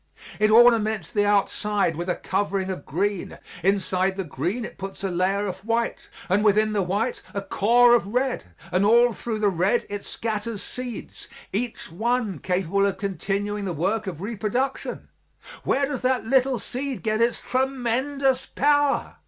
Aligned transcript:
It 0.39 0.49
ornaments 0.49 1.11
the 1.11 1.27
outside 1.27 1.95
with 1.95 2.09
a 2.09 2.15
covering 2.15 2.71
of 2.71 2.87
green; 2.87 3.37
inside 3.61 4.17
the 4.17 4.23
green 4.23 4.65
it 4.65 4.79
puts 4.79 5.03
a 5.03 5.11
layer 5.11 5.45
of 5.45 5.59
white, 5.63 6.09
and 6.27 6.43
within 6.43 6.73
the 6.73 6.81
white 6.81 7.21
a 7.35 7.41
core 7.43 7.93
of 7.93 8.07
red, 8.07 8.45
and 8.71 8.83
all 8.83 9.13
through 9.13 9.37
the 9.37 9.49
red 9.49 9.85
it 9.91 10.03
scatters 10.03 10.63
seeds, 10.63 11.27
each 11.53 11.91
one 11.91 12.39
capable 12.39 12.87
of 12.87 12.97
continuing 12.97 13.65
the 13.65 13.73
work 13.73 14.07
of 14.07 14.23
reproduction. 14.23 15.07
Where 15.63 15.85
does 15.85 16.01
that 16.01 16.25
little 16.25 16.57
seed 16.57 17.03
get 17.03 17.21
its 17.21 17.39
tremendous 17.39 18.47
power? 18.47 19.17